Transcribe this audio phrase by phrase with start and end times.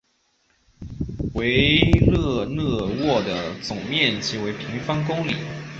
[1.35, 1.77] 维
[2.09, 5.35] 勒讷沃的总面积为平方公里。